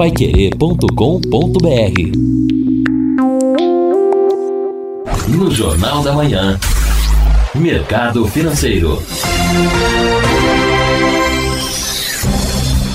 [0.00, 0.88] paiquerê.com.br
[5.28, 6.58] No Jornal da Manhã,
[7.54, 9.02] Mercado Financeiro.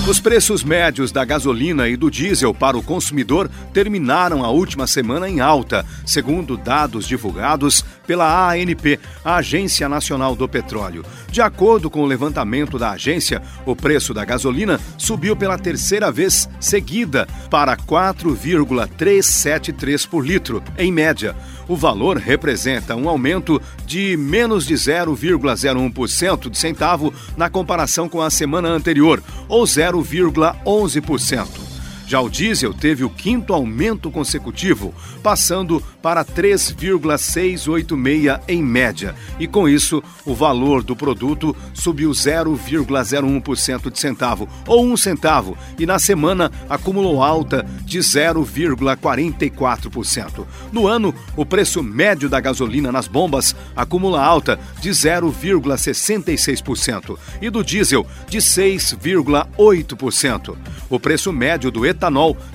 [0.08, 5.28] Os preços médios da gasolina e do diesel para o consumidor terminaram a última semana
[5.28, 11.04] em alta, segundo dados divulgados pela ANP, a Agência Nacional do Petróleo.
[11.30, 16.48] De acordo com o levantamento da agência, o preço da gasolina subiu pela terceira vez
[16.60, 21.34] seguida para 4,373 por litro, em média.
[21.68, 28.30] O valor representa um aumento de menos de 0,01% de centavo na comparação com a
[28.30, 31.65] semana anterior, ou 0,11%.
[32.06, 39.12] Já o diesel teve o quinto aumento consecutivo, passando para 3,686 em média.
[39.40, 45.84] E com isso, o valor do produto subiu 0,01% de centavo, ou um centavo, e
[45.84, 50.46] na semana acumulou alta de 0,44%.
[50.70, 57.64] No ano, o preço médio da gasolina nas bombas acumula alta de 0,66% e do
[57.64, 60.56] diesel de 6,8%.
[60.88, 61.95] O preço médio do etanol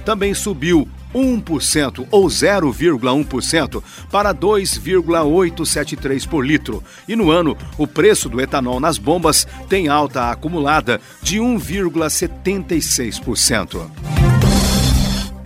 [0.05, 6.81] também subiu 1% ou 0,1% para 2,873 por litro.
[7.07, 14.30] E no ano, o preço do etanol nas bombas tem alta acumulada de 1,76%.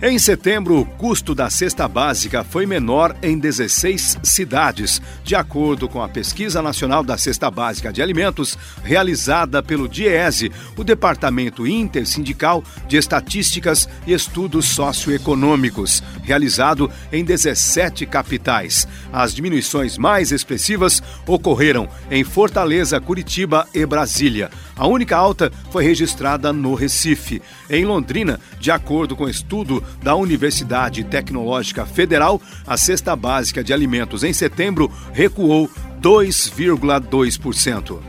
[0.02, 6.02] Em setembro, o custo da cesta básica foi menor em 16 cidades, de acordo com
[6.02, 12.98] a Pesquisa Nacional da Cesta Básica de Alimentos, realizada pelo DIESE, o Departamento Intersindical de
[12.98, 18.86] Estatísticas e Estudos Socioeconômicos, realizado em 17 capitais.
[19.10, 24.50] As diminuições mais expressivas ocorreram em Fortaleza, Curitiba e Brasília.
[24.76, 27.40] A única alta foi registrada no Recife.
[27.70, 34.24] Em Londrina, de acordo com estudo da Universidade Tecnológica Federal, a cesta básica de alimentos
[34.24, 35.70] em setembro recuou
[36.00, 38.00] 2,2%.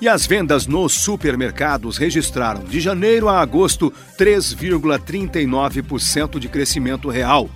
[0.00, 7.50] E as vendas nos supermercados registraram de janeiro a agosto 3,39% de crescimento real,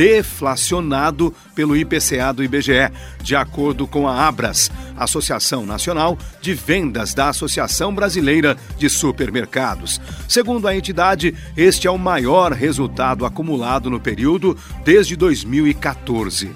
[0.00, 2.90] deflacionado pelo IPCA do IBGE,
[3.22, 10.00] de acordo com a Abras, Associação Nacional de Vendas da Associação Brasileira de Supermercados.
[10.26, 14.56] Segundo a entidade, este é o maior resultado acumulado no período
[14.86, 16.50] desde 2014.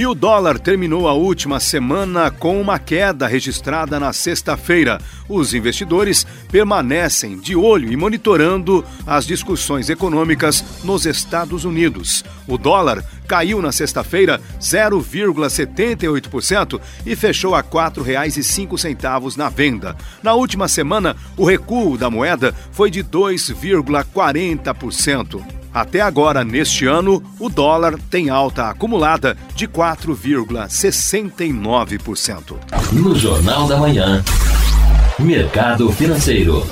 [0.00, 4.98] E o dólar terminou a última semana com uma queda registrada na sexta-feira.
[5.28, 12.24] Os investidores permanecem de olho e monitorando as discussões econômicas nos Estados Unidos.
[12.48, 19.94] O dólar caiu na sexta-feira 0,78% e fechou a R$ 4,05 na venda.
[20.22, 25.59] Na última semana, o recuo da moeda foi de 2,40%.
[25.72, 32.56] Até agora, neste ano, o dólar tem alta acumulada de 4,69%.
[32.92, 34.24] No Jornal da Manhã,
[35.18, 36.66] Mercado Financeiro.